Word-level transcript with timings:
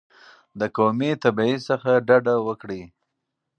د 0.59 0.61
قومي 0.77 1.11
تبعیض 1.23 1.61
څخه 1.69 1.91
ډډه 2.07 2.35
وکړئ. 2.47 2.81